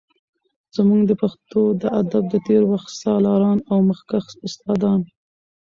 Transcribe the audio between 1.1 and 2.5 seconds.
پښتو د ادب د